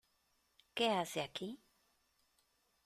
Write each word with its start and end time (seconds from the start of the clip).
¿Qué 0.73 0.89
hace 0.89 1.21
aquí? 1.21 1.59